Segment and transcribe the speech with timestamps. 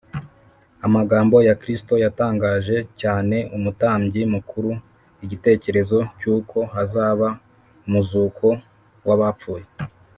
[0.85, 4.71] amagambo ya kristo yatangaje cyane umutambyi mukuru
[5.25, 7.27] igitekerezo cy’uko hazaba
[7.85, 8.47] umuzuko
[9.07, 9.65] w’abapfuye,